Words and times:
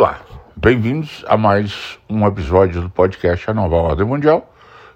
Olá, 0.00 0.18
bem-vindos 0.56 1.22
a 1.28 1.36
mais 1.36 1.98
um 2.08 2.26
episódio 2.26 2.80
do 2.80 2.88
podcast 2.88 3.50
A 3.50 3.52
Nova 3.52 3.76
Ordem 3.76 4.06
Mundial 4.06 4.50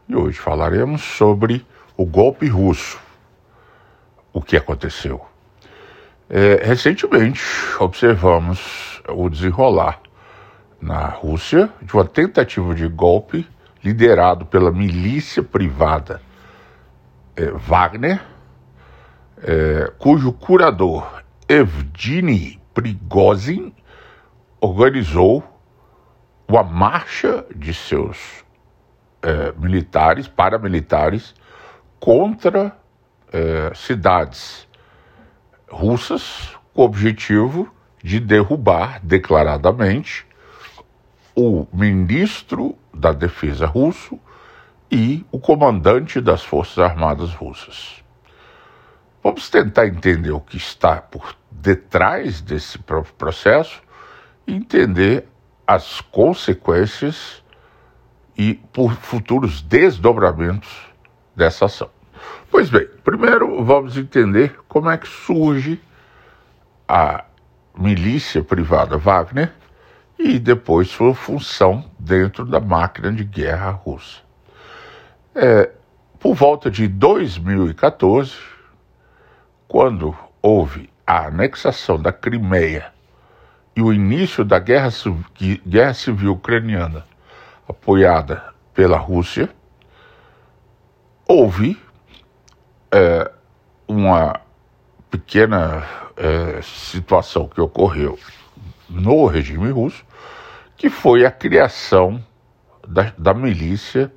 e 0.08 0.16
hoje 0.16 0.38
falaremos 0.38 1.02
sobre 1.02 1.62
o 1.94 2.06
golpe 2.06 2.48
russo. 2.48 2.98
O 4.32 4.40
que 4.40 4.56
aconteceu? 4.56 5.20
É, 6.30 6.62
recentemente 6.64 7.42
observamos 7.78 9.02
o 9.06 9.28
desenrolar 9.28 10.00
na 10.80 11.08
Rússia 11.08 11.68
de 11.82 11.92
uma 11.92 12.06
tentativa 12.06 12.74
de 12.74 12.88
golpe 12.88 13.46
liderado 13.84 14.46
pela 14.46 14.72
milícia 14.72 15.42
privada 15.42 16.22
é, 17.36 17.50
Wagner, 17.50 18.22
é, 19.42 19.92
cujo 19.98 20.32
curador 20.32 21.22
Evgeny 21.46 22.58
Prigozhin 22.72 23.70
organizou 24.64 25.44
uma 26.48 26.62
marcha 26.62 27.44
de 27.54 27.74
seus 27.74 28.42
é, 29.20 29.52
militares, 29.58 30.26
paramilitares, 30.26 31.34
contra 32.00 32.74
é, 33.30 33.72
cidades 33.74 34.66
russas, 35.70 36.56
com 36.72 36.80
o 36.80 36.84
objetivo 36.86 37.70
de 38.02 38.18
derrubar 38.18 39.00
declaradamente 39.02 40.26
o 41.36 41.66
ministro 41.70 42.74
da 42.92 43.12
Defesa 43.12 43.66
russo 43.66 44.18
e 44.90 45.26
o 45.30 45.38
comandante 45.38 46.22
das 46.22 46.42
Forças 46.42 46.78
Armadas 46.78 47.34
russas. 47.34 48.02
Vamos 49.22 49.50
tentar 49.50 49.86
entender 49.86 50.30
o 50.30 50.40
que 50.40 50.56
está 50.56 51.02
por 51.02 51.36
detrás 51.50 52.40
desse 52.40 52.78
processo 52.78 53.82
e 53.82 53.93
entender 54.46 55.26
as 55.66 56.00
consequências 56.00 57.42
e 58.36 58.54
por 58.54 58.92
futuros 58.94 59.62
desdobramentos 59.62 60.70
dessa 61.34 61.66
ação. 61.66 61.90
Pois 62.50 62.70
bem, 62.70 62.86
primeiro 63.02 63.64
vamos 63.64 63.96
entender 63.96 64.58
como 64.68 64.90
é 64.90 64.96
que 64.96 65.08
surge 65.08 65.80
a 66.86 67.24
milícia 67.76 68.42
privada 68.42 68.96
Wagner 68.96 69.52
e 70.18 70.38
depois 70.38 70.88
sua 70.88 71.14
função 71.14 71.90
dentro 71.98 72.44
da 72.44 72.60
máquina 72.60 73.12
de 73.12 73.24
guerra 73.24 73.70
russa. 73.70 74.20
É, 75.34 75.70
por 76.20 76.34
volta 76.34 76.70
de 76.70 76.86
2014, 76.86 78.32
quando 79.66 80.16
houve 80.40 80.88
a 81.06 81.26
anexação 81.26 82.00
da 82.00 82.12
Crimeia 82.12 82.93
e 83.76 83.82
o 83.82 83.92
início 83.92 84.44
da 84.44 84.58
guerra, 84.58 84.88
guerra 85.66 85.94
civil 85.94 86.32
ucraniana, 86.32 87.04
apoiada 87.68 88.54
pela 88.72 88.96
Rússia, 88.96 89.48
houve 91.26 91.80
é, 92.92 93.30
uma 93.88 94.40
pequena 95.10 95.84
é, 96.16 96.60
situação 96.62 97.48
que 97.48 97.60
ocorreu 97.60 98.18
no 98.88 99.26
regime 99.26 99.70
russo, 99.70 100.04
que 100.76 100.88
foi 100.88 101.24
a 101.24 101.30
criação 101.30 102.22
da, 102.86 103.12
da 103.16 103.34
milícia 103.34 104.12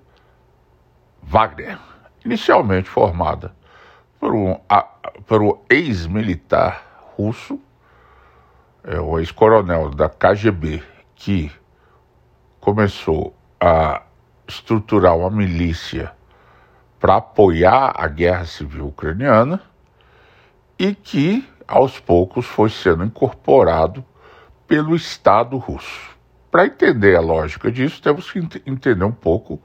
Wagner, 1.23 1.79
inicialmente 2.23 2.89
formada 2.89 3.55
por 4.19 4.33
um, 4.33 4.55
por 5.25 5.41
um 5.41 5.59
ex-militar 5.69 7.13
russo 7.15 7.59
é, 8.87 8.99
o 9.01 9.19
ex-coronel 9.19 9.89
da 9.89 10.07
KGB, 10.07 10.81
que 11.13 11.51
começou 12.61 13.35
a 13.59 14.01
estruturar 14.47 15.17
uma 15.17 15.29
milícia 15.29 16.13
para 16.97 17.17
apoiar 17.17 17.93
a 17.95 18.07
guerra 18.07 18.45
civil 18.45 18.87
ucraniana 18.87 19.61
e 20.79 20.95
que, 20.95 21.45
aos 21.67 21.99
poucos, 21.99 22.45
foi 22.45 22.69
sendo 22.69 23.03
incorporado 23.03 24.03
pelo 24.65 24.95
Estado 24.95 25.57
russo. 25.57 26.15
Para 26.49 26.65
entender 26.65 27.15
a 27.17 27.21
lógica 27.21 27.69
disso, 27.69 28.01
temos 28.01 28.31
que 28.31 28.39
entender 28.65 29.03
um 29.03 29.11
pouco 29.11 29.61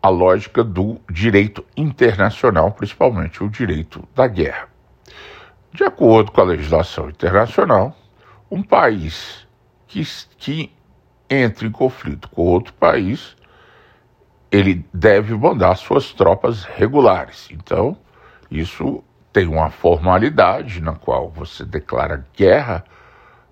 a 0.00 0.08
lógica 0.08 0.62
do 0.62 1.00
direito 1.10 1.64
internacional, 1.76 2.70
principalmente 2.70 3.42
o 3.42 3.48
direito 3.48 4.06
da 4.14 4.28
guerra. 4.28 4.68
De 5.72 5.82
acordo 5.82 6.30
com 6.30 6.40
a 6.40 6.44
legislação 6.44 7.08
internacional, 7.08 7.96
um 8.50 8.62
país 8.62 9.46
que, 9.86 10.02
que 10.36 10.72
entre 11.28 11.66
em 11.66 11.70
conflito 11.70 12.28
com 12.28 12.42
outro 12.42 12.72
país, 12.74 13.36
ele 14.50 14.84
deve 14.92 15.34
mandar 15.34 15.76
suas 15.76 16.12
tropas 16.12 16.64
regulares. 16.64 17.48
Então, 17.50 17.96
isso 18.50 19.02
tem 19.32 19.48
uma 19.48 19.70
formalidade 19.70 20.80
na 20.80 20.94
qual 20.94 21.28
você 21.28 21.64
declara 21.64 22.24
guerra 22.36 22.84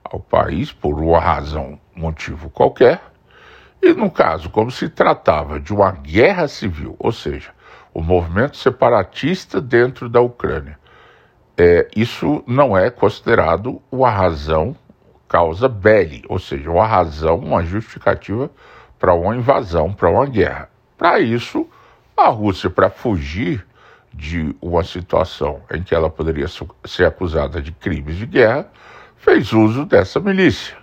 ao 0.05 0.21
país 0.21 0.73
por 0.73 1.01
uma 1.01 1.19
razão, 1.19 1.79
motivo 1.95 2.51
qualquer. 2.51 3.01
E 3.83 3.93
no 3.93 4.11
caso, 4.11 4.49
como 4.49 4.71
se 4.71 4.89
tratava 4.89 5.59
de 5.59 5.73
uma 5.75 5.91
guerra 5.91 6.47
civil, 6.47 6.95
ou 7.01 7.11
seja, 7.11 7.51
o 7.93 8.01
movimento 8.01 8.57
separatista 8.57 9.61
dentro 9.61 10.09
da 10.09 10.21
Ucrânia, 10.21 10.79
é, 11.59 11.89
isso 11.97 12.45
não 12.47 12.77
é 12.77 12.91
considerado 12.91 13.83
uma 13.91 14.09
razão 14.09 14.77
causa 15.33 15.67
belli, 15.67 16.23
ou 16.29 16.39
seja, 16.39 16.71
uma 16.71 16.87
razão, 16.87 17.39
uma 17.39 17.65
justificativa 17.65 18.51
para 18.99 19.15
uma 19.15 19.35
invasão, 19.35 19.91
para 19.91 20.11
uma 20.11 20.27
guerra. 20.27 20.69
Para 20.99 21.21
isso, 21.21 21.67
a 22.15 22.29
Rússia, 22.29 22.69
para 22.69 22.91
fugir 22.91 23.67
de 24.13 24.55
uma 24.61 24.85
situação 24.85 25.63
em 25.73 25.83
que 25.83 25.95
ela 25.95 26.11
poderia 26.11 26.47
ser 26.85 27.07
acusada 27.07 27.63
de 27.63 27.73
crimes 27.73 28.17
de 28.17 28.27
guerra, 28.27 28.69
fez 29.17 29.55
uso 29.55 29.87
dessa 29.87 30.21
milícia. 30.21 30.77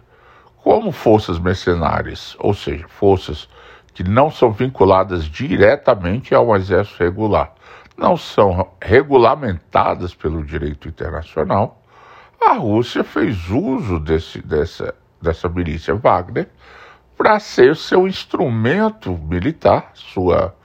Como 0.63 0.91
forças 0.91 1.37
mercenárias, 1.37 2.35
ou 2.39 2.55
seja, 2.55 2.87
forças 2.87 3.47
que 3.93 4.03
não 4.03 4.31
são 4.31 4.51
vinculadas 4.51 5.25
diretamente 5.25 6.33
ao 6.33 6.55
exército 6.55 7.03
regular, 7.03 7.53
não 7.95 8.17
são 8.17 8.67
regulamentadas 8.81 10.15
pelo 10.15 10.43
direito 10.43 10.87
internacional, 10.87 11.78
a 12.41 12.53
Rússia 12.53 13.03
fez 13.03 13.49
uso 13.49 13.99
desse, 13.99 14.41
dessa, 14.41 14.95
dessa 15.21 15.49
milícia 15.49 15.93
Wagner 15.93 16.49
para 17.17 17.39
ser 17.39 17.75
seu 17.75 18.07
instrumento 18.07 19.17
militar, 19.17 19.91
sua 19.93 20.55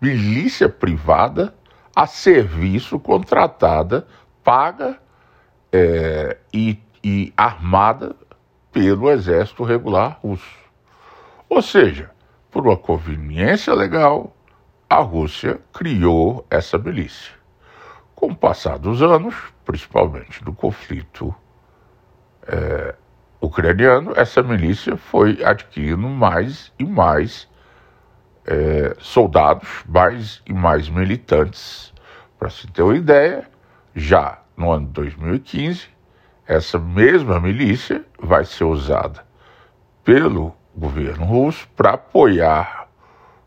milícia 0.00 0.68
privada 0.68 1.54
a 1.94 2.06
serviço, 2.06 2.98
contratada, 2.98 4.06
paga 4.42 4.98
é, 5.72 6.38
e, 6.54 6.78
e 7.04 7.32
armada 7.36 8.16
pelo 8.72 9.10
exército 9.10 9.64
regular 9.64 10.18
russo. 10.22 10.56
Ou 11.48 11.60
seja, 11.60 12.10
por 12.50 12.66
uma 12.66 12.76
conveniência 12.76 13.74
legal, 13.74 14.34
a 14.88 15.00
Rússia 15.00 15.60
criou 15.72 16.46
essa 16.50 16.78
milícia. 16.78 17.37
Com 18.18 18.32
o 18.32 18.36
passar 18.36 18.80
dos 18.80 19.00
anos, 19.00 19.32
principalmente 19.64 20.42
do 20.42 20.52
conflito 20.52 21.32
é, 22.48 22.96
ucraniano, 23.40 24.12
essa 24.16 24.42
milícia 24.42 24.96
foi 24.96 25.44
adquirindo 25.44 26.08
mais 26.08 26.72
e 26.80 26.84
mais 26.84 27.48
é, 28.44 28.96
soldados, 28.98 29.68
mais 29.86 30.42
e 30.44 30.52
mais 30.52 30.88
militantes. 30.88 31.94
Para 32.36 32.50
se 32.50 32.66
ter 32.66 32.82
uma 32.82 32.96
ideia, 32.96 33.48
já 33.94 34.42
no 34.56 34.72
ano 34.72 34.88
2015, 34.88 35.86
essa 36.44 36.76
mesma 36.76 37.38
milícia 37.38 38.04
vai 38.20 38.44
ser 38.44 38.64
usada 38.64 39.24
pelo 40.02 40.52
governo 40.76 41.24
russo 41.24 41.68
para 41.76 41.90
apoiar 41.90 42.88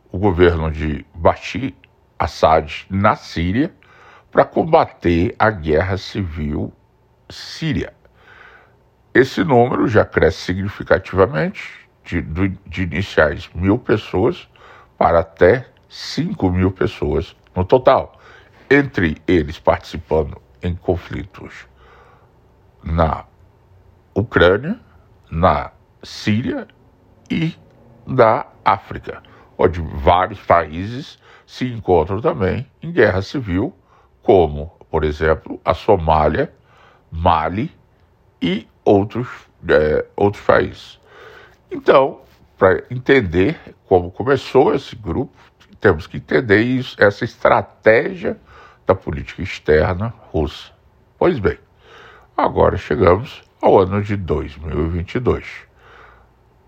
o 0.10 0.18
governo 0.18 0.72
de 0.72 1.06
Bashir 1.14 1.74
Assad 2.18 2.86
na 2.90 3.18
Síria 3.18 3.70
para 4.32 4.46
combater 4.46 5.36
a 5.38 5.50
guerra 5.50 5.98
civil 5.98 6.74
síria. 7.30 7.94
Esse 9.14 9.44
número 9.44 9.88
já 9.88 10.06
cresce 10.06 10.46
significativamente, 10.46 11.82
de, 12.04 12.22
de 12.22 12.84
iniciais 12.84 13.50
mil 13.54 13.78
pessoas 13.78 14.50
para 14.98 15.20
até 15.20 15.68
cinco 15.90 16.50
mil 16.50 16.72
pessoas 16.72 17.36
no 17.56 17.66
total, 17.66 18.20
entre 18.70 19.22
eles 19.28 19.60
participando 19.60 20.42
em 20.64 20.76
conflitos 20.76 21.68
na 22.84 23.26
Ucrânia, 24.16 24.80
na 25.30 25.72
Síria 26.02 26.68
e 27.30 27.54
na 28.06 28.46
África, 28.64 29.22
onde 29.58 29.82
vários 29.82 30.40
países 30.40 31.20
se 31.46 31.66
encontram 31.66 32.22
também 32.22 32.66
em 32.82 32.92
guerra 32.92 33.22
civil 33.22 33.76
como, 34.22 34.72
por 34.90 35.04
exemplo, 35.04 35.60
a 35.64 35.74
Somália, 35.74 36.54
Mali 37.12 37.72
e 38.42 38.68
outros, 38.86 39.28
é, 39.68 40.06
outros 40.16 40.44
países. 40.44 41.00
Então, 41.70 42.22
para 42.58 42.84
entender 42.90 43.60
como 43.86 44.12
começou 44.12 44.74
esse 44.74 44.96
grupo, 44.96 45.36
temos 45.80 46.06
que 46.06 46.18
entender 46.18 46.62
isso, 46.62 46.96
essa 47.02 47.26
estratégia 47.26 48.38
da 48.86 48.94
política 48.94 49.42
externa 49.42 50.14
russa. 50.32 50.72
Pois 51.18 51.40
bem, 51.40 51.58
agora 52.38 52.78
chegamos 52.78 53.44
ao 53.62 53.80
ano 53.80 54.02
de 54.02 54.16
2022. 54.16 55.46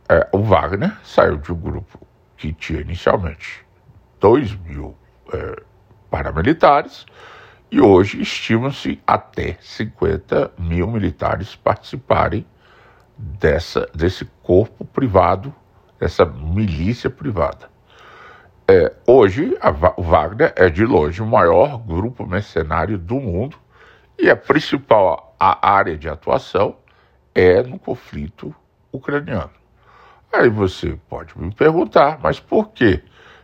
É, 0.09 0.27
o 0.31 0.39
Wagner 0.39 0.97
saiu 1.03 1.37
de 1.37 1.51
um 1.51 1.55
grupo 1.55 1.99
que 2.37 2.51
tinha 2.53 2.81
inicialmente 2.81 3.65
2 4.19 4.55
mil 4.55 4.95
é, 5.31 5.61
paramilitares 6.09 7.05
e 7.73 7.81
hoje 7.81 8.21
estima-se 8.21 9.01
até 9.05 9.57
50 9.59 10.51
mil 10.59 10.85
militares 10.85 11.55
participarem 11.55 12.45
dessa, 13.17 13.89
desse 13.95 14.25
corpo 14.43 14.85
privado, 14.85 15.51
dessa 15.99 16.23
milícia 16.23 17.09
privada. 17.09 17.71
É, 18.67 18.93
hoje, 19.07 19.57
o 19.97 20.03
Wagner 20.03 20.53
é 20.55 20.69
de 20.69 20.85
longe 20.85 21.19
o 21.19 21.25
maior 21.25 21.79
grupo 21.79 22.27
mercenário 22.27 22.95
do 22.95 23.15
mundo 23.15 23.57
e 24.19 24.29
a 24.29 24.35
principal 24.35 25.35
a 25.39 25.67
área 25.67 25.97
de 25.97 26.07
atuação 26.07 26.77
é 27.33 27.63
no 27.63 27.79
conflito 27.79 28.53
ucraniano. 28.91 29.49
Aí 30.31 30.47
você 30.47 30.95
pode 31.09 31.35
me 31.39 31.51
perguntar, 31.51 32.19
mas 32.21 32.39
por 32.39 32.69
quê? 32.69 33.01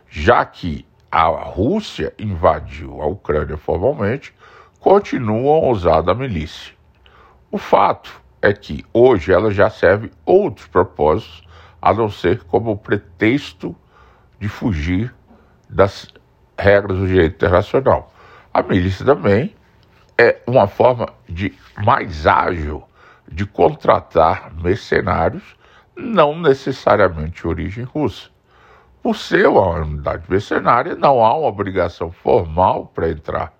Já 0.08 0.44
que 0.44 0.86
a 1.10 1.26
Rússia 1.26 2.14
invadiu 2.18 3.02
a 3.02 3.06
Ucrânia 3.06 3.56
formalmente, 3.56 4.32
continuam 4.78 5.72
a 6.10 6.14
milícia. 6.14 6.74
O 7.50 7.58
fato 7.58 8.22
é 8.40 8.52
que 8.52 8.84
hoje 8.92 9.32
ela 9.32 9.50
já 9.50 9.68
serve 9.68 10.10
outros 10.24 10.66
propósitos, 10.68 11.42
a 11.82 11.92
não 11.92 12.08
ser 12.08 12.44
como 12.44 12.76
pretexto 12.76 13.74
de 14.38 14.48
fugir 14.48 15.12
das 15.68 16.06
regras 16.58 16.98
do 16.98 17.06
direito 17.06 17.34
internacional. 17.34 18.12
A 18.52 18.62
milícia 18.62 19.04
também 19.04 19.54
é 20.16 20.40
uma 20.46 20.66
forma 20.66 21.08
de 21.28 21.54
mais 21.84 22.26
ágil 22.26 22.84
de 23.26 23.46
contratar 23.46 24.52
mercenários, 24.54 25.56
não 25.96 26.38
necessariamente 26.38 27.42
de 27.42 27.48
origem 27.48 27.84
russa. 27.84 28.28
Por 29.02 29.16
ser 29.16 29.46
uma 29.48 29.80
unidade 29.80 30.24
mercenária, 30.28 30.94
não 30.94 31.24
há 31.24 31.34
uma 31.34 31.48
obrigação 31.48 32.12
formal 32.12 32.90
para 32.94 33.10
entrar 33.10 33.52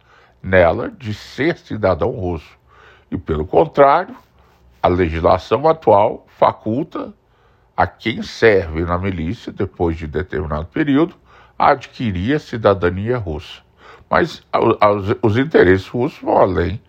nela 0.43 0.91
de 0.91 1.15
ser 1.15 1.57
cidadão 1.57 2.11
russo. 2.11 2.59
E, 3.11 3.17
pelo 3.17 3.47
contrário, 3.47 4.15
a 4.83 4.89
legislação 4.89 5.67
atual 5.67 6.27
faculta 6.29 7.13
a 7.77 7.87
quem 7.87 8.23
serve 8.23 8.83
na 8.83 8.99
milícia, 8.99 9.51
depois 9.51 9.97
de 9.97 10.07
determinado 10.07 10.67
período, 10.67 11.15
a 11.59 11.71
adquirir 11.71 12.37
a 12.37 12.39
cidadania 12.39 13.17
russa. 13.17 13.63
Mas 14.09 14.43
os 15.23 15.39
interesses 15.39 15.87
russos 15.89 16.21
vão 16.21 16.37
além, 16.37 16.83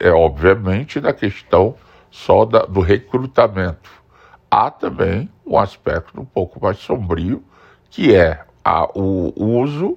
é, 0.00 0.10
obviamente, 0.10 1.00
da 1.00 1.12
questão 1.12 1.76
só 2.10 2.46
da, 2.46 2.60
do 2.60 2.80
recrutamento. 2.80 3.90
Há 4.50 4.70
também 4.70 5.28
um 5.44 5.58
aspecto 5.58 6.20
um 6.20 6.24
pouco 6.24 6.62
mais 6.62 6.78
sombrio, 6.78 7.44
que 7.94 8.12
é 8.12 8.44
a, 8.64 8.90
o 8.98 9.32
uso 9.36 9.96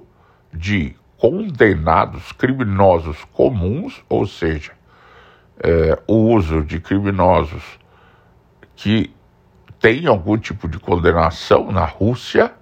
de 0.54 0.94
condenados 1.16 2.30
criminosos 2.30 3.24
comuns, 3.32 4.04
ou 4.08 4.24
seja, 4.24 4.70
é, 5.58 6.00
o 6.06 6.14
uso 6.32 6.62
de 6.62 6.78
criminosos 6.78 7.76
que 8.76 9.12
têm 9.80 10.06
algum 10.06 10.38
tipo 10.38 10.68
de 10.68 10.78
condenação 10.78 11.72
na 11.72 11.84
Rússia 11.84 12.52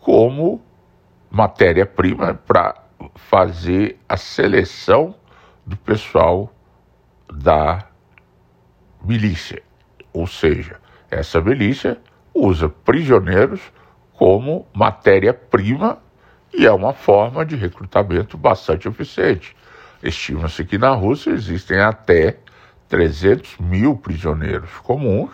como 0.00 0.62
matéria-prima 1.30 2.32
para 2.32 2.82
fazer 3.14 4.00
a 4.08 4.16
seleção 4.16 5.14
do 5.66 5.76
pessoal 5.76 6.50
da 7.30 7.86
milícia. 9.04 9.62
Ou 10.14 10.26
seja, 10.26 10.80
essa 11.10 11.42
milícia 11.42 12.00
usa 12.32 12.70
prisioneiros 12.70 13.60
como 14.16 14.66
matéria-prima 14.72 15.98
e 16.52 16.66
é 16.66 16.72
uma 16.72 16.92
forma 16.92 17.44
de 17.44 17.54
recrutamento 17.54 18.36
bastante 18.36 18.88
eficiente. 18.88 19.54
Estima-se 20.02 20.64
que 20.64 20.78
na 20.78 20.90
Rússia 20.90 21.30
existem 21.30 21.78
até 21.80 22.38
300 22.88 23.58
mil 23.58 23.96
prisioneiros 23.96 24.70
comuns, 24.78 25.30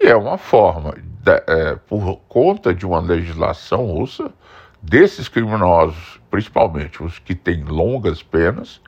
e 0.00 0.06
é 0.06 0.16
uma 0.16 0.38
forma, 0.38 0.94
de, 0.96 1.42
é, 1.46 1.76
por 1.76 2.16
conta 2.28 2.74
de 2.74 2.86
uma 2.86 3.00
legislação 3.00 3.86
russa, 3.86 4.32
desses 4.82 5.28
criminosos, 5.28 6.20
principalmente 6.30 7.02
os 7.02 7.18
que 7.18 7.34
têm 7.34 7.64
longas 7.64 8.22
penas, 8.22 8.80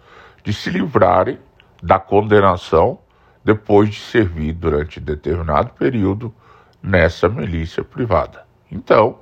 de 0.42 0.52
se 0.52 0.70
livrarem 0.70 1.38
da 1.82 1.98
condenação 1.98 2.98
depois 3.44 3.90
de 3.90 4.00
servir 4.00 4.52
durante 4.54 4.98
determinado 4.98 5.72
período 5.74 6.34
nessa 6.82 7.28
milícia 7.28 7.84
privada. 7.84 8.51
Então, 8.72 9.18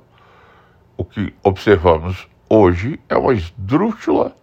o 0.95 1.03
que 1.03 1.33
observamos 1.43 2.25
hoje 2.49 2.97
é 3.09 3.17
uma 3.17 3.33
esdrúxula 3.33 4.33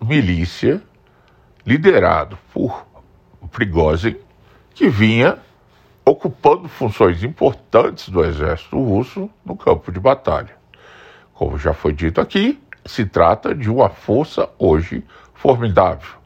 milícia 0.00 0.80
liderado 1.66 2.38
por 2.54 2.86
Prigozhin, 3.50 4.16
que 4.72 4.88
vinha 4.88 5.38
ocupando 6.04 6.68
funções 6.68 7.24
importantes 7.24 8.08
do 8.08 8.24
exército 8.24 8.80
russo 8.80 9.28
no 9.44 9.56
campo 9.56 9.90
de 9.90 9.98
batalha. 9.98 10.56
Como 11.34 11.58
já 11.58 11.74
foi 11.74 11.92
dito 11.92 12.20
aqui, 12.20 12.62
se 12.86 13.04
trata 13.04 13.54
de 13.54 13.68
uma 13.68 13.88
força 13.88 14.48
hoje 14.58 15.04
formidável. 15.34 16.20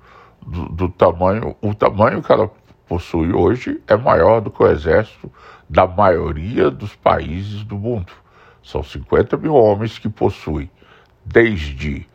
Do, 0.47 0.69
do 0.69 0.89
tamanho, 0.91 1.57
o 1.63 1.75
tamanho 1.75 2.23
que 2.23 2.31
ela 2.31 2.51
possui 2.87 3.33
hoje 3.33 3.81
é 3.87 3.97
maior 3.97 4.41
do 4.41 4.51
que 4.51 4.63
o 4.63 4.71
exército 4.71 5.31
da 5.69 5.87
maioria 5.87 6.71
dos 6.71 6.95
países 6.95 7.65
do 7.65 7.77
mundo. 7.77 8.13
São 8.63 8.83
50 8.83 9.37
mil 9.37 9.55
homens 9.55 9.99
que 9.99 10.09
possuem 10.09 10.71
desde 11.25 12.07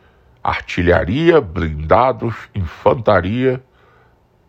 artilharia, 0.42 1.40
blindados, 1.40 2.34
infantaria 2.54 3.62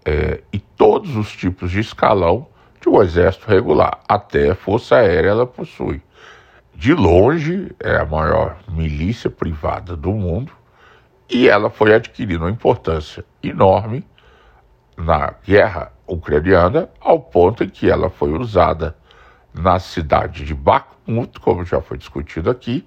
é, 0.06 0.42
e 0.52 0.60
todos 0.60 1.16
os 1.16 1.32
tipos 1.32 1.72
de 1.72 1.80
escalão 1.80 2.48
de 2.80 2.90
um 2.90 3.02
exército 3.02 3.48
regular. 3.48 4.00
Até 4.08 4.52
a 4.52 4.56
Força 4.56 4.96
Aérea 4.96 5.30
ela 5.30 5.48
possui. 5.48 6.02
De 6.74 6.94
longe, 6.94 7.72
é 7.80 7.98
a 7.98 8.06
maior 8.06 8.58
milícia 8.68 9.30
privada 9.30 9.96
do 9.96 10.12
mundo 10.12 10.52
e 11.30 11.48
ela 11.48 11.70
foi 11.70 11.94
adquirindo 11.94 12.44
uma 12.44 12.50
importância 12.50 13.24
enorme 13.44 14.04
na 14.98 15.34
guerra 15.46 15.92
ucraniana, 16.14 16.90
ao 17.00 17.20
ponto 17.20 17.64
em 17.64 17.70
que 17.70 17.90
ela 17.90 18.10
foi 18.10 18.32
usada 18.32 18.96
na 19.54 19.80
cidade 19.80 20.46
de 20.46 20.54
Bakhmut, 20.54 21.40
como 21.40 21.66
já 21.66 21.82
foi 21.82 21.98
discutido 21.98 22.50
aqui, 22.50 22.86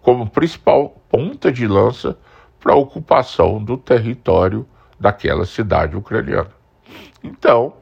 como 0.00 0.28
principal 0.28 0.90
ponta 1.08 1.52
de 1.52 1.66
lança 1.66 2.18
para 2.58 2.72
a 2.72 2.76
ocupação 2.76 3.62
do 3.62 3.76
território 3.76 4.66
daquela 4.98 5.44
cidade 5.44 5.96
ucraniana. 5.96 6.50
Então, 7.22 7.74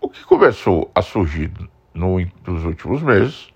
o 0.00 0.08
que 0.08 0.24
começou 0.24 0.90
a 0.94 1.02
surgir 1.02 1.52
no, 1.92 2.18
nos 2.46 2.64
últimos 2.64 3.02
meses 3.02 3.48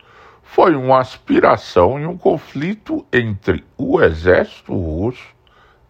foi 0.42 0.74
uma 0.74 1.00
aspiração 1.00 2.00
e 2.00 2.06
um 2.06 2.16
conflito 2.16 3.06
entre 3.12 3.64
o 3.76 4.00
exército 4.00 4.74
russo 4.74 5.24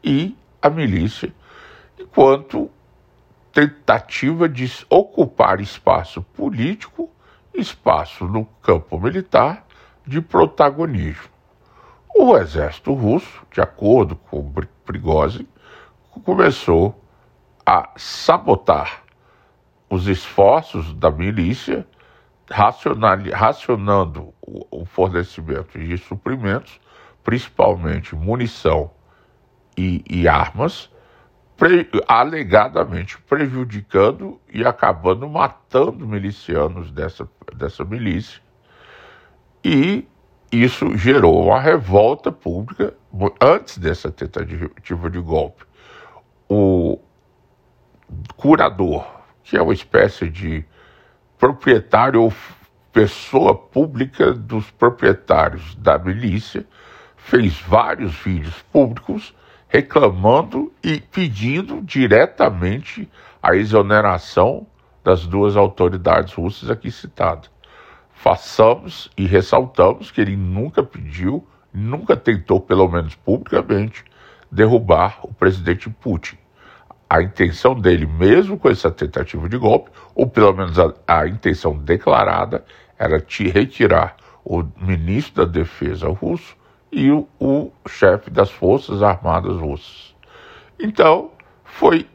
e 0.04 0.36
a 0.60 0.68
milícia, 0.68 1.32
enquanto 1.98 2.70
tentativa 3.52 4.48
de 4.48 4.70
ocupar 4.88 5.60
espaço 5.60 6.22
político, 6.22 7.10
espaço 7.54 8.24
no 8.26 8.44
campo 8.62 8.98
militar 8.98 9.66
de 10.06 10.20
protagonismo. 10.20 11.28
O 12.14 12.36
exército 12.36 12.92
russo, 12.92 13.46
de 13.52 13.60
acordo 13.60 14.16
com 14.16 14.52
Prigozhin, 14.84 15.46
começou 16.24 17.02
a 17.64 17.90
sabotar 17.96 19.02
os 19.88 20.06
esforços 20.06 20.92
da 20.94 21.10
milícia, 21.10 21.86
racionando 22.50 24.34
o 24.42 24.84
fornecimento 24.84 25.78
de 25.78 25.96
suprimentos, 25.98 26.80
principalmente 27.22 28.14
munição 28.14 28.90
e, 29.76 30.04
e 30.08 30.26
armas, 30.28 30.90
pre, 31.60 31.86
alegadamente 32.08 33.18
prejudicando 33.28 34.40
e 34.50 34.64
acabando 34.64 35.28
matando 35.28 36.08
milicianos 36.08 36.90
dessa, 36.90 37.28
dessa 37.54 37.84
milícia. 37.84 38.40
E 39.62 40.08
isso 40.50 40.96
gerou 40.96 41.44
uma 41.44 41.60
revolta 41.60 42.32
pública 42.32 42.94
antes 43.38 43.76
dessa 43.76 44.10
tentativa 44.10 45.10
de 45.10 45.20
golpe. 45.20 45.64
O 46.48 46.98
curador, 48.36 49.06
que 49.44 49.54
é 49.54 49.62
uma 49.62 49.74
espécie 49.74 50.30
de 50.30 50.64
proprietário 51.38 52.22
ou 52.22 52.32
pessoa 52.90 53.54
pública 53.54 54.32
dos 54.32 54.70
proprietários 54.70 55.74
da 55.74 55.98
milícia, 55.98 56.66
fez 57.18 57.60
vários 57.60 58.14
vídeos 58.14 58.62
públicos 58.72 59.34
reclamando 59.70 60.72
e 60.82 61.00
pedindo 61.00 61.80
diretamente 61.80 63.08
a 63.40 63.54
exoneração 63.54 64.66
das 65.02 65.24
duas 65.24 65.56
autoridades 65.56 66.34
russas 66.34 66.68
aqui 66.68 66.90
citadas. 66.90 67.48
Façamos 68.12 69.08
e 69.16 69.24
ressaltamos 69.26 70.10
que 70.10 70.20
ele 70.20 70.36
nunca 70.36 70.82
pediu, 70.82 71.46
nunca 71.72 72.16
tentou, 72.16 72.60
pelo 72.60 72.88
menos 72.88 73.14
publicamente, 73.14 74.04
derrubar 74.50 75.20
o 75.22 75.32
presidente 75.32 75.88
Putin. 75.88 76.36
A 77.08 77.22
intenção 77.22 77.74
dele, 77.74 78.06
mesmo 78.06 78.58
com 78.58 78.68
essa 78.68 78.90
tentativa 78.90 79.48
de 79.48 79.56
golpe, 79.56 79.90
ou 80.16 80.28
pelo 80.28 80.52
menos 80.52 80.78
a, 80.80 80.92
a 81.06 81.28
intenção 81.28 81.78
declarada, 81.78 82.64
era 82.98 83.20
te 83.20 83.48
retirar 83.48 84.16
o 84.44 84.64
ministro 84.80 85.46
da 85.46 85.52
Defesa 85.52 86.08
russo 86.08 86.59
e 86.92 87.10
o, 87.10 87.26
o 87.38 87.70
chefe 87.88 88.30
das 88.30 88.50
Forças 88.50 89.02
Armadas 89.02 89.56
russas. 89.56 90.14
Então, 90.78 91.30
foi 91.64 92.06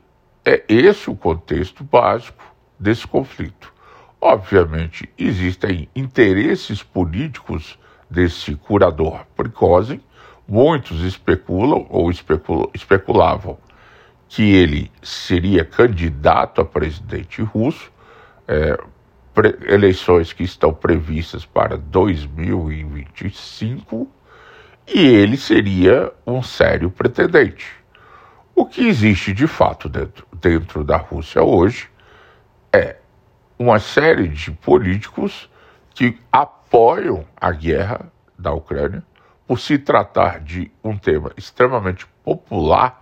é 0.46 0.64
esse 0.70 1.10
o 1.10 1.16
contexto 1.16 1.84
básico 1.84 2.44
desse 2.80 3.06
conflito. 3.08 3.74
Obviamente, 4.22 5.10
existem 5.18 5.90
interesses 5.96 6.84
políticos 6.84 7.80
desse 8.10 8.56
curador 8.56 9.26
Prigozhin. 9.36 10.00
Muitos 10.48 11.02
especulam 11.02 11.88
ou 11.90 12.12
especulavam 12.12 13.58
que 14.28 14.54
ele 14.54 14.92
seria 15.02 15.66
candidato 15.66 16.62
a 16.62 16.66
presidente 16.66 17.42
russo, 17.42 17.92
é, 18.48 18.78
eleições 19.68 20.32
que 20.32 20.44
estão 20.44 20.72
previstas 20.72 21.44
para 21.46 21.76
2025, 21.78 24.08
e 24.88 25.00
ele 25.00 25.38
seria 25.38 26.12
um 26.26 26.42
sério 26.42 26.90
pretendente. 26.90 27.66
O 28.56 28.66
que 28.66 28.88
existe 28.88 29.34
de 29.34 29.48
fato 29.48 29.90
dentro, 29.90 30.26
dentro 30.34 30.84
da 30.84 30.98
Rússia 30.98 31.44
hoje 31.44 31.90
é 32.72 32.98
uma 33.58 33.80
série 33.80 34.28
de 34.28 34.52
políticos 34.52 35.50
que 35.94 36.18
apoiam 36.32 37.26
a 37.36 37.52
guerra 37.52 38.12
da 38.38 38.54
Ucrânia 38.54 39.04
por 39.48 39.60
se 39.60 39.78
tratar 39.78 40.40
de 40.40 40.72
um 40.84 40.98
tema 40.98 41.32
extremamente 41.38 42.06
popular 42.24 43.02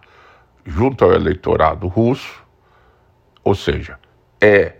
junto 0.66 1.04
ao 1.04 1.14
eleitorado 1.14 1.88
russo, 1.88 2.44
ou 3.44 3.56
seja, 3.56 4.00
é 4.40 4.78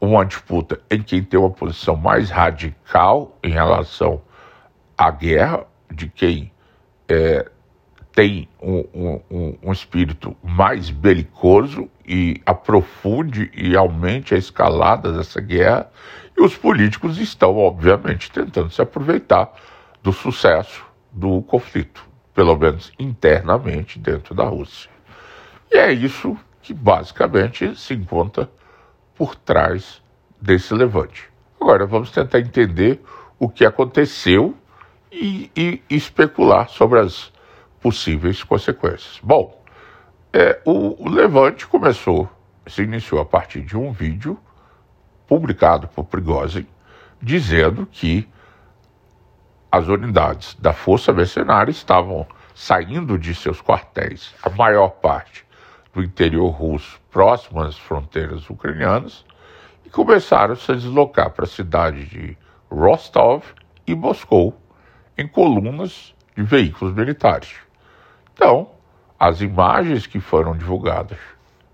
uma 0.00 0.24
disputa 0.24 0.80
em 0.90 1.02
quem 1.02 1.22
tem 1.22 1.38
uma 1.38 1.50
posição 1.50 1.96
mais 1.96 2.30
radical 2.30 3.36
em 3.42 3.50
relação 3.50 4.22
à 4.96 5.10
guerra, 5.10 5.66
de 5.92 6.08
quem 6.08 6.52
é, 7.08 7.50
tem 8.14 8.48
um, 8.62 9.20
um, 9.30 9.58
um, 9.62 9.72
espírito 9.72 10.36
mais 10.42 10.90
belicoso 10.90 11.88
e 12.06 12.40
aprofunde 12.46 13.50
e 13.54 13.76
aumente 13.76 14.34
a 14.34 14.38
escalada 14.38 15.12
dessa 15.12 15.40
guerra, 15.40 15.90
e 16.36 16.42
os 16.42 16.56
políticos 16.56 17.18
estão, 17.18 17.56
obviamente, 17.56 18.30
tentando 18.30 18.70
se 18.70 18.80
aproveitar 18.80 19.52
do 20.02 20.12
sucesso 20.12 20.84
do 21.12 21.42
conflito, 21.42 22.06
pelo 22.34 22.56
menos 22.56 22.92
internamente 22.98 23.98
dentro 23.98 24.34
da 24.34 24.44
Rússia. 24.44 24.90
E 25.70 25.76
é 25.76 25.92
isso 25.92 26.36
que 26.62 26.72
basicamente 26.72 27.74
se 27.76 27.94
encontra 27.94 28.50
por 29.14 29.34
trás 29.34 30.02
desse 30.40 30.74
levante. 30.74 31.28
Agora 31.60 31.86
vamos 31.86 32.10
tentar 32.10 32.40
entender 32.40 33.00
o 33.38 33.48
que 33.48 33.64
aconteceu 33.64 34.54
e, 35.16 35.50
e 35.56 35.96
especular 35.96 36.68
sobre 36.68 37.00
as 37.00 37.32
possíveis 37.80 38.42
consequências. 38.42 39.18
Bom, 39.22 39.62
é, 40.32 40.60
o, 40.64 41.02
o 41.04 41.08
levante 41.08 41.66
começou, 41.66 42.28
se 42.66 42.82
iniciou 42.82 43.20
a 43.20 43.24
partir 43.24 43.62
de 43.62 43.76
um 43.76 43.92
vídeo 43.92 44.38
publicado 45.26 45.88
por 45.88 46.04
Prigozhin 46.04 46.66
dizendo 47.20 47.86
que 47.86 48.28
as 49.70 49.88
unidades 49.88 50.54
da 50.58 50.72
Força 50.72 51.12
Mercenária 51.12 51.70
estavam 51.70 52.26
saindo 52.54 53.18
de 53.18 53.34
seus 53.34 53.60
quartéis, 53.60 54.34
a 54.42 54.50
maior 54.50 54.90
parte 54.90 55.44
do 55.92 56.02
interior 56.02 56.48
russo, 56.48 57.00
próximo 57.10 57.60
às 57.60 57.76
fronteiras 57.76 58.48
ucranianas, 58.48 59.24
e 59.84 59.90
começaram 59.90 60.52
a 60.52 60.56
se 60.56 60.74
deslocar 60.74 61.30
para 61.30 61.44
a 61.44 61.48
cidade 61.48 62.04
de 62.06 62.36
Rostov 62.70 63.42
e 63.86 63.94
Moscou 63.94 64.54
em 65.16 65.26
colunas 65.26 66.14
de 66.36 66.42
veículos 66.42 66.94
militares. 66.94 67.54
Então, 68.32 68.70
as 69.18 69.40
imagens 69.40 70.06
que 70.06 70.20
foram 70.20 70.56
divulgadas 70.56 71.18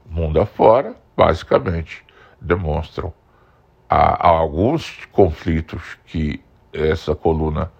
mundo 0.07 0.41
afora, 0.41 0.95
basicamente, 1.17 2.05
demonstram 2.41 3.13
a, 3.89 4.29
a 4.29 4.31
alguns 4.31 5.07
conflitos 5.07 5.97
que 6.07 6.43
essa 6.73 7.15
coluna 7.15 7.73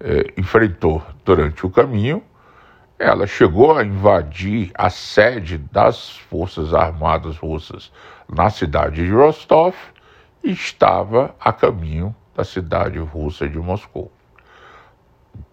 eh, 0.00 0.32
enfrentou 0.36 1.02
durante 1.24 1.66
o 1.66 1.70
caminho 1.70 2.22
ela 3.02 3.26
chegou 3.26 3.76
a 3.76 3.84
invadir 3.84 4.70
a 4.76 4.88
sede 4.88 5.58
das 5.58 6.10
Forças 6.18 6.72
Armadas 6.72 7.36
Russas 7.36 7.90
na 8.28 8.48
cidade 8.48 9.04
de 9.04 9.12
Rostov 9.12 9.74
e 10.40 10.52
estava 10.52 11.34
a 11.40 11.52
caminho 11.52 12.14
da 12.32 12.44
cidade 12.44 13.00
russa 13.00 13.48
de 13.48 13.58
Moscou. 13.58 14.08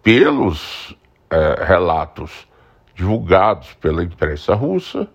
Pelos 0.02 0.96
é, 1.30 1.64
relatos 1.64 2.48
divulgados 2.94 3.74
pela 3.74 4.02
imprensa 4.02 4.54
russa, 4.54 5.08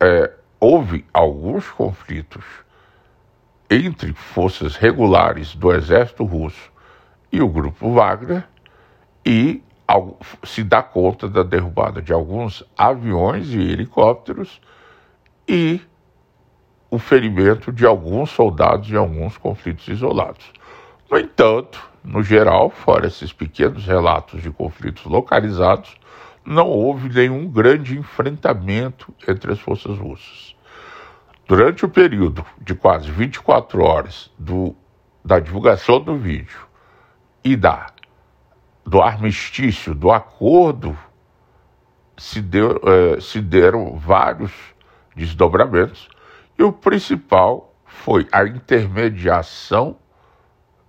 é, 0.00 0.32
houve 0.60 1.04
alguns 1.12 1.68
conflitos 1.70 2.44
entre 3.70 4.12
forças 4.12 4.76
regulares 4.76 5.54
do 5.54 5.72
exército 5.72 6.24
russo 6.24 6.70
e 7.32 7.40
o 7.40 7.48
grupo 7.48 7.92
Wagner, 7.92 8.44
e 9.24 9.62
se 10.44 10.62
dá 10.62 10.82
conta 10.82 11.28
da 11.28 11.42
derrubada 11.42 12.00
de 12.00 12.12
alguns 12.12 12.64
aviões 12.76 13.48
e 13.52 13.58
helicópteros 13.58 14.60
e 15.48 15.80
o 16.90 16.98
ferimento 16.98 17.72
de 17.72 17.84
alguns 17.84 18.30
soldados 18.30 18.90
em 18.90 18.96
alguns 18.96 19.36
conflitos 19.36 19.86
isolados. 19.88 20.52
No 21.10 21.18
entanto, 21.18 21.80
no 22.02 22.22
geral, 22.22 22.70
fora 22.70 23.06
esses 23.06 23.32
pequenos 23.32 23.86
relatos 23.86 24.42
de 24.42 24.50
conflitos 24.50 25.04
localizados, 25.04 25.96
não 26.44 26.68
houve 26.68 27.08
nenhum 27.08 27.48
grande 27.48 27.98
enfrentamento 27.98 29.12
entre 29.26 29.52
as 29.52 29.58
forças 29.58 29.98
russas. 29.98 30.54
Durante 31.46 31.84
o 31.84 31.88
período 31.88 32.44
de 32.60 32.74
quase 32.74 33.10
24 33.10 33.82
horas 33.82 34.32
do, 34.38 34.74
da 35.24 35.38
divulgação 35.38 36.00
do 36.00 36.16
vídeo 36.16 36.66
e 37.44 37.56
da 37.56 37.86
do 38.84 39.02
armistício, 39.02 39.92
do 39.94 40.12
acordo, 40.12 40.96
se, 42.16 42.40
deu, 42.40 42.80
eh, 42.84 43.20
se 43.20 43.40
deram 43.40 43.96
vários 43.96 44.52
desdobramentos, 45.14 46.08
e 46.56 46.62
o 46.62 46.72
principal 46.72 47.74
foi 47.84 48.28
a 48.30 48.44
intermediação 48.44 49.98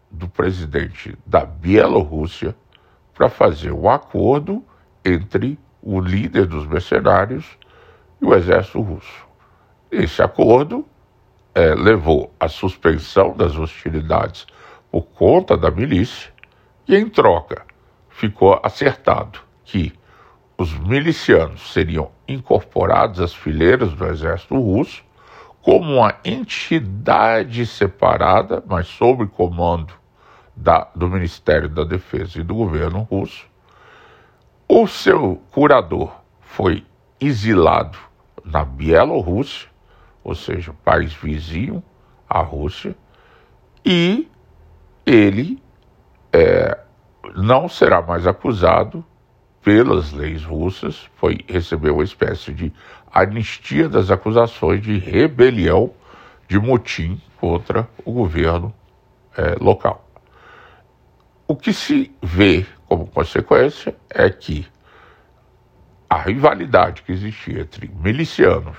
do 0.09 0.27
presidente 0.27 1.17
da 1.25 1.45
Bielorrússia 1.45 2.55
para 3.13 3.29
fazer 3.29 3.71
um 3.71 3.89
acordo 3.89 4.63
entre 5.03 5.59
o 5.81 5.99
líder 5.99 6.45
dos 6.45 6.67
mercenários 6.67 7.57
e 8.21 8.25
o 8.25 8.33
exército 8.33 8.81
russo. 8.81 9.25
Esse 9.91 10.21
acordo 10.21 10.85
eh, 11.55 11.73
levou 11.75 12.33
à 12.39 12.47
suspensão 12.47 13.35
das 13.35 13.57
hostilidades 13.57 14.45
por 14.91 15.03
conta 15.03 15.57
da 15.57 15.71
milícia 15.71 16.31
e, 16.87 16.95
em 16.95 17.09
troca, 17.09 17.65
ficou 18.09 18.59
acertado 18.63 19.39
que 19.63 19.93
os 20.57 20.77
milicianos 20.77 21.71
seriam 21.71 22.11
incorporados 22.27 23.19
às 23.19 23.33
fileiras 23.33 23.93
do 23.93 24.05
exército 24.07 24.59
russo 24.59 25.03
como 25.61 25.95
uma 25.95 26.15
entidade 26.23 27.65
separada, 27.65 28.63
mas 28.65 28.87
sob 28.87 29.27
comando 29.27 29.93
da, 30.55 30.87
do 30.95 31.09
Ministério 31.09 31.69
da 31.69 31.83
Defesa 31.83 32.39
e 32.39 32.43
do 32.43 32.55
governo 32.55 33.07
russo. 33.09 33.45
O 34.67 34.87
seu 34.87 35.41
curador 35.51 36.11
foi 36.41 36.85
exilado 37.19 37.97
na 38.43 38.63
Bielorrússia, 38.63 39.69
ou 40.23 40.35
seja, 40.35 40.73
país 40.83 41.13
vizinho 41.13 41.83
à 42.29 42.39
Rússia, 42.39 42.95
e 43.85 44.29
ele 45.05 45.61
é, 46.33 46.77
não 47.35 47.69
será 47.69 48.01
mais 48.01 48.27
acusado 48.27 49.05
pelas 49.63 50.11
leis 50.11 50.43
russas, 50.43 51.09
foi 51.15 51.39
recebeu 51.47 51.95
uma 51.95 52.03
espécie 52.03 52.53
de 52.53 52.71
anistia 53.11 53.89
das 53.89 54.09
acusações 54.11 54.81
de 54.81 54.97
rebelião, 54.97 55.91
de 56.47 56.59
motim 56.59 57.21
contra 57.39 57.87
o 58.05 58.11
governo 58.11 58.73
é, 59.35 59.55
local. 59.59 60.07
O 61.47 61.55
que 61.55 61.73
se 61.73 62.11
vê 62.21 62.65
como 62.85 63.07
consequência 63.07 63.95
é 64.09 64.29
que 64.29 64.65
a 66.09 66.17
rivalidade 66.17 67.01
que 67.03 67.11
existia 67.11 67.61
entre 67.61 67.89
milicianos, 68.01 68.77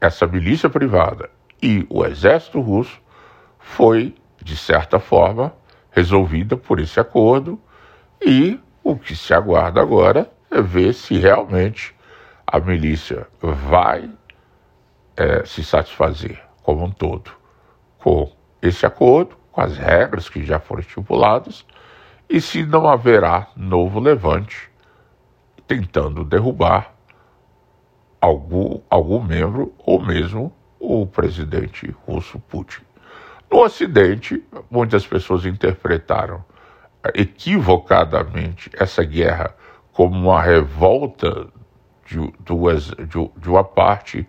essa 0.00 0.26
milícia 0.26 0.68
privada 0.68 1.30
e 1.62 1.86
o 1.88 2.04
exército 2.04 2.60
russo 2.60 3.00
foi, 3.58 4.14
de 4.42 4.56
certa 4.56 4.98
forma, 4.98 5.54
resolvida 5.90 6.56
por 6.56 6.80
esse 6.80 6.98
acordo 6.98 7.60
e 8.20 8.58
o 8.90 8.96
que 8.96 9.14
se 9.14 9.34
aguarda 9.34 9.82
agora 9.82 10.30
é 10.50 10.62
ver 10.62 10.94
se 10.94 11.18
realmente 11.18 11.94
a 12.46 12.58
milícia 12.58 13.28
vai 13.38 14.10
é, 15.14 15.44
se 15.44 15.62
satisfazer 15.62 16.42
como 16.62 16.86
um 16.86 16.90
todo 16.90 17.30
com 17.98 18.32
esse 18.62 18.86
acordo, 18.86 19.36
com 19.52 19.60
as 19.60 19.76
regras 19.76 20.30
que 20.30 20.42
já 20.42 20.58
foram 20.58 20.80
estipuladas, 20.80 21.66
e 22.30 22.40
se 22.40 22.64
não 22.64 22.88
haverá 22.88 23.48
novo 23.54 24.00
levante 24.00 24.70
tentando 25.66 26.24
derrubar 26.24 26.94
algum, 28.18 28.80
algum 28.88 29.22
membro 29.22 29.74
ou 29.76 30.02
mesmo 30.02 30.50
o 30.80 31.06
presidente 31.06 31.94
russo 32.06 32.38
Putin. 32.38 32.80
No 33.50 33.64
Ocidente, 33.64 34.42
muitas 34.70 35.06
pessoas 35.06 35.44
interpretaram 35.44 36.42
equivocadamente 37.14 38.70
essa 38.74 39.04
guerra 39.04 39.54
como 39.92 40.30
uma 40.30 40.42
revolta 40.42 41.48
de, 42.06 42.18
de, 42.18 43.30
de 43.36 43.48
uma 43.48 43.64
parte 43.64 44.26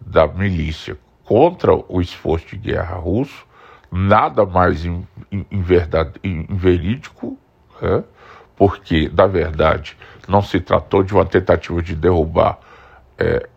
da 0.00 0.26
milícia 0.26 0.96
contra 1.24 1.74
o 1.74 2.00
esforço 2.00 2.46
de 2.46 2.56
guerra 2.56 2.96
russo, 2.96 3.46
nada 3.90 4.46
mais 4.46 4.84
em, 4.84 5.06
em, 5.30 5.46
em 5.50 5.60
verdade, 5.60 6.12
em, 6.24 6.46
em 6.48 6.56
verídico, 6.56 7.36
né? 7.80 8.02
porque, 8.56 9.10
na 9.14 9.26
verdade, 9.26 9.96
não 10.26 10.42
se 10.42 10.58
tratou 10.58 11.02
de 11.02 11.12
uma 11.14 11.24
tentativa 11.24 11.82
de 11.82 11.94
derrubar 11.94 12.58
é, 13.18 13.48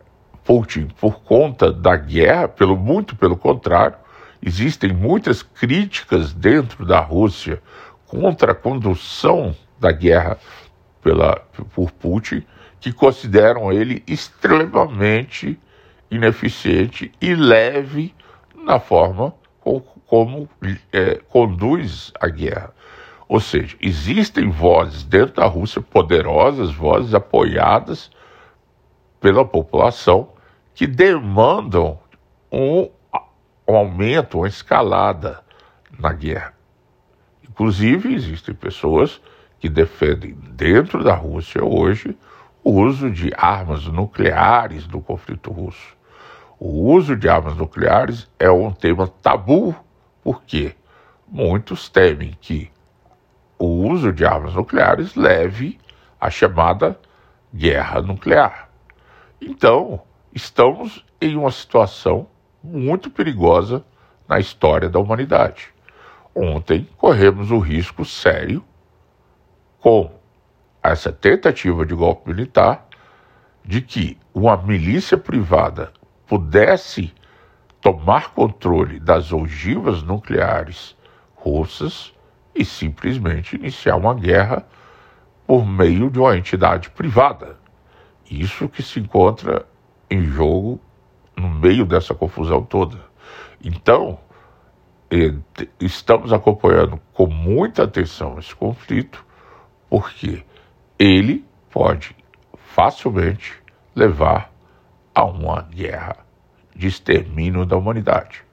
Putin 0.44 0.88
por 1.00 1.22
conta 1.22 1.72
da 1.72 1.96
guerra, 1.96 2.48
pelo 2.48 2.76
muito 2.76 3.16
pelo 3.16 3.38
contrário, 3.38 3.96
existem 4.42 4.92
muitas 4.92 5.44
críticas 5.44 6.34
dentro 6.34 6.86
da 6.86 7.00
Rússia 7.00 7.62
contra 8.12 8.52
a 8.52 8.56
condução 8.56 9.56
da 9.80 9.90
guerra 9.90 10.38
pela, 11.02 11.38
por 11.74 11.92
Putin, 11.92 12.44
que 12.82 12.92
consideram 12.92 13.72
ele 13.72 14.04
extremamente 14.06 15.58
ineficiente 16.12 17.10
e 17.22 17.34
leve 17.34 18.14
na 18.54 18.82
forma 18.82 19.34
como, 19.62 19.82
como 20.06 20.50
é, 20.92 21.22
conduz 21.30 22.12
a 22.20 22.28
guerra. 22.28 22.74
Ou 23.30 23.40
seja, 23.40 23.78
existem 23.80 24.50
vozes 24.50 25.06
dentro 25.06 25.36
da 25.36 25.46
Rússia 25.46 25.82
poderosas, 25.82 26.74
vozes 26.74 27.14
apoiadas 27.14 28.12
pela 29.22 29.46
população 29.46 30.34
que 30.76 30.86
demandam 30.86 31.98
um, 32.52 32.90
um 33.66 33.76
aumento, 33.76 34.40
uma 34.40 34.50
escalada 34.50 35.42
na 35.98 36.12
guerra. 36.12 36.61
Inclusive, 37.52 38.14
existem 38.14 38.56
pessoas 38.56 39.22
que 39.60 39.68
defendem 39.68 40.32
dentro 40.54 41.04
da 41.04 41.14
Rússia 41.14 41.62
hoje 41.62 42.18
o 42.64 42.82
uso 42.82 43.12
de 43.12 43.30
armas 43.36 43.86
nucleares 43.88 44.88
no 44.88 45.02
conflito 45.02 45.52
russo. 45.52 45.98
O 46.58 46.94
uso 46.94 47.14
de 47.14 47.28
armas 47.28 47.58
nucleares 47.58 48.30
é 48.40 48.50
um 48.50 48.72
tema 48.72 49.06
tabu, 49.06 49.76
porque 50.24 50.74
muitos 51.28 51.90
temem 51.90 52.38
que 52.40 52.72
o 53.60 53.66
uso 53.90 54.14
de 54.14 54.26
armas 54.26 54.54
nucleares 54.54 55.16
leve 55.16 55.78
à 56.22 56.30
chamada 56.30 56.98
guerra 57.54 58.02
nuclear. 58.02 58.70
Então, 59.42 60.02
estamos 60.34 61.06
em 61.20 61.36
uma 61.36 61.52
situação 61.52 62.28
muito 62.64 63.10
perigosa 63.10 63.84
na 64.26 64.40
história 64.40 64.88
da 64.88 65.00
humanidade. 65.00 65.74
Ontem 66.36 66.88
corremos 66.98 67.52
o 67.52 67.60
risco 67.60 68.06
sério 68.06 68.64
com 69.80 70.12
essa 70.82 71.12
tentativa 71.12 71.86
de 71.86 71.94
golpe 71.94 72.30
militar 72.30 72.88
de 73.64 73.82
que 73.82 74.18
uma 74.34 74.58
milícia 74.58 75.18
privada 75.18 75.92
pudesse 76.26 77.14
tomar 77.82 78.32
controle 78.32 79.00
das 79.00 79.34
ogivas 79.34 80.02
nucleares 80.04 80.96
russas 81.36 82.14
e 82.56 82.64
simplesmente 82.64 83.56
iniciar 83.56 83.96
uma 83.96 84.14
guerra 84.14 84.66
por 85.46 85.66
meio 85.66 86.10
de 86.10 86.20
uma 86.20 86.38
entidade 86.38 86.90
privada. 86.92 87.58
Isso 88.30 88.70
que 88.70 88.82
se 88.82 89.00
encontra 89.00 89.66
em 90.10 90.24
jogo 90.24 90.80
no 91.36 91.50
meio 91.50 91.86
dessa 91.86 92.14
confusão 92.14 92.64
toda. 92.64 92.98
Então, 93.64 94.20
estamos 95.80 96.32
acompanhando 96.32 97.00
com 97.14 97.28
muita 97.28 97.84
atenção 97.84 98.40
esse 98.40 98.56
conflito, 98.56 99.26
porque 99.90 100.46
ele 100.98 101.46
pode 101.70 102.16
facilmente 102.56 103.62
levar 103.94 104.52
a 105.14 105.26
uma 105.26 105.62
guerra 105.64 106.18
de 106.74 106.88
extermínio 106.88 107.66
da 107.66 107.76
humanidade. 107.76 108.44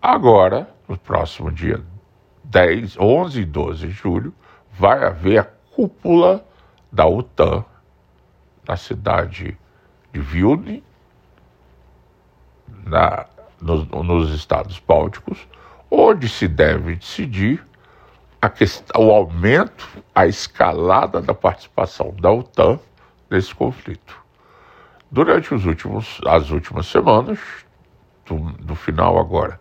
Agora, 0.00 0.72
no 0.88 0.96
próximo 0.96 1.50
dia 1.50 1.82
10, 2.44 2.96
11 2.98 3.40
e 3.40 3.44
12 3.44 3.88
de 3.88 3.92
julho, 3.92 4.32
vai 4.70 5.04
haver 5.04 5.38
a 5.38 5.44
cúpula 5.44 6.46
da 6.92 7.06
OTAN 7.06 7.64
na 8.68 8.76
cidade 8.76 9.58
de 10.12 10.20
Vilnius, 10.20 10.82
na, 12.84 13.26
nos, 13.60 13.86
nos 13.88 14.34
Estados 14.34 14.78
Bálticos, 14.78 15.46
onde 15.90 16.28
se 16.28 16.48
deve 16.48 16.96
decidir 16.96 17.64
questão, 18.48 19.06
o 19.06 19.10
aumento, 19.10 19.88
a 20.14 20.26
escalada 20.26 21.20
da 21.20 21.34
participação 21.34 22.14
da 22.20 22.30
OTAN 22.30 22.78
nesse 23.30 23.54
conflito. 23.54 24.16
Durante 25.10 25.54
os 25.54 25.64
últimos, 25.66 26.20
as 26.26 26.50
últimas 26.50 26.86
semanas, 26.86 27.38
do, 28.24 28.36
do 28.52 28.74
final 28.74 29.18
agora 29.18 29.60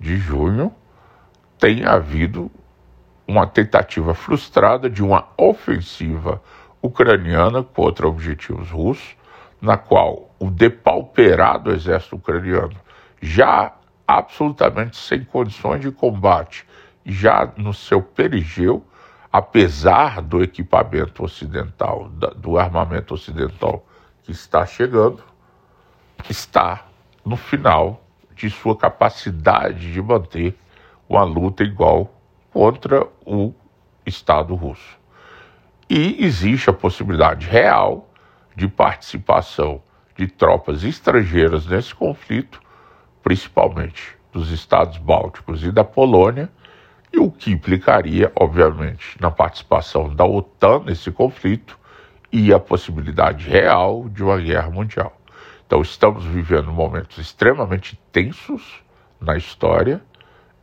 de 0.00 0.16
junho, 0.16 0.74
tem 1.58 1.84
havido 1.84 2.50
uma 3.26 3.46
tentativa 3.46 4.14
frustrada 4.14 4.88
de 4.88 5.02
uma 5.02 5.28
ofensiva 5.36 6.42
ucraniana 6.80 7.62
contra 7.62 8.06
objetivos 8.06 8.70
russos, 8.70 9.16
na 9.60 9.76
qual 9.76 10.30
o 10.38 10.50
depauperado 10.50 11.72
exército 11.72 12.16
ucraniano, 12.16 12.76
já 13.20 13.74
absolutamente 14.06 14.96
sem 14.96 15.24
condições 15.24 15.80
de 15.80 15.90
combate, 15.90 16.66
já 17.04 17.52
no 17.56 17.74
seu 17.74 18.02
perigeu, 18.02 18.86
apesar 19.32 20.22
do 20.22 20.42
equipamento 20.42 21.24
ocidental, 21.24 22.08
do 22.08 22.58
armamento 22.58 23.14
ocidental 23.14 23.84
que 24.22 24.32
está 24.32 24.64
chegando, 24.64 25.22
está 26.28 26.86
no 27.24 27.36
final 27.36 28.02
de 28.34 28.50
sua 28.50 28.76
capacidade 28.76 29.92
de 29.92 30.00
manter 30.00 30.56
uma 31.08 31.24
luta 31.24 31.62
igual 31.62 32.14
contra 32.52 33.06
o 33.24 33.52
Estado 34.04 34.54
russo. 34.54 34.98
E 35.88 36.24
existe 36.24 36.70
a 36.70 36.72
possibilidade 36.72 37.46
real 37.46 38.08
de 38.54 38.66
participação 38.66 39.82
de 40.16 40.26
tropas 40.26 40.82
estrangeiras 40.82 41.66
nesse 41.66 41.94
conflito, 41.94 42.60
principalmente 43.26 44.16
dos 44.32 44.52
Estados 44.52 44.98
Bálticos 44.98 45.64
e 45.64 45.72
da 45.72 45.82
Polônia, 45.82 46.48
e 47.12 47.18
o 47.18 47.28
que 47.28 47.50
implicaria, 47.50 48.30
obviamente, 48.36 49.20
na 49.20 49.32
participação 49.32 50.14
da 50.14 50.24
OTAN 50.24 50.84
nesse 50.84 51.10
conflito 51.10 51.76
e 52.30 52.54
a 52.54 52.60
possibilidade 52.60 53.48
real 53.48 54.08
de 54.08 54.22
uma 54.22 54.38
guerra 54.38 54.70
mundial. 54.70 55.20
Então, 55.66 55.82
estamos 55.82 56.24
vivendo 56.24 56.70
momentos 56.70 57.18
extremamente 57.18 58.00
tensos 58.12 58.80
na 59.20 59.36
história 59.36 60.00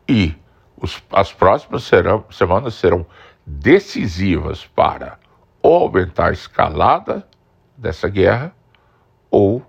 e 0.08 0.34
os, 0.78 1.04
as 1.12 1.34
próximas 1.34 1.84
serão, 1.84 2.24
semanas 2.32 2.76
serão 2.76 3.06
decisivas 3.46 4.66
para 4.68 5.20
ou 5.62 5.84
aumentar 5.84 6.30
a 6.30 6.32
escalada 6.32 7.28
dessa 7.78 8.08
guerra 8.08 8.56
ou 9.30 9.62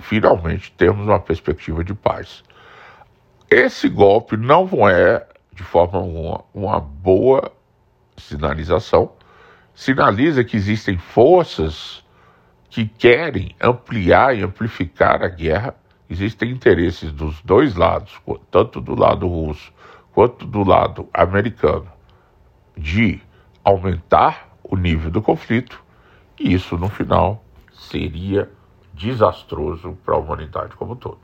finalmente 0.00 0.72
termos 0.72 1.06
uma 1.06 1.20
perspectiva 1.20 1.82
de 1.82 1.94
paz. 1.94 2.42
Esse 3.50 3.88
golpe 3.88 4.36
não 4.36 4.68
é, 4.88 5.26
de 5.52 5.62
forma 5.62 5.98
alguma, 5.98 6.44
uma 6.54 6.80
boa 6.80 7.52
sinalização. 8.16 9.12
Sinaliza 9.74 10.44
que 10.44 10.56
existem 10.56 10.98
forças 10.98 12.04
que 12.68 12.86
querem 12.86 13.54
ampliar 13.60 14.36
e 14.36 14.42
amplificar 14.42 15.22
a 15.22 15.28
guerra. 15.28 15.74
Existem 16.08 16.50
interesses 16.50 17.12
dos 17.12 17.40
dois 17.42 17.74
lados, 17.74 18.20
tanto 18.50 18.80
do 18.80 18.94
lado 18.94 19.26
russo 19.26 19.72
quanto 20.12 20.46
do 20.46 20.62
lado 20.62 21.08
americano 21.12 21.90
de 22.76 23.20
aumentar 23.64 24.48
o 24.62 24.76
nível 24.76 25.10
do 25.10 25.22
conflito, 25.22 25.82
e 26.38 26.52
isso 26.52 26.76
no 26.76 26.88
final 26.88 27.44
seria 27.72 28.48
desastroso 29.00 29.96
para 30.04 30.14
a 30.14 30.18
humanidade 30.18 30.76
como 30.76 30.92
um 30.92 30.96
todo. 30.96 31.18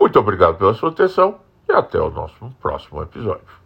Muito 0.00 0.18
obrigado 0.18 0.56
pela 0.56 0.72
sua 0.72 0.88
atenção 0.88 1.38
e 1.68 1.72
até 1.72 2.00
o 2.00 2.10
nosso 2.10 2.50
próximo 2.60 3.02
episódio. 3.02 3.59